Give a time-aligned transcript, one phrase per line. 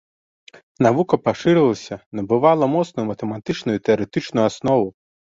[0.85, 4.87] Навука пашыралася, набывала моцную матэматычную і тэарэтычную аснову.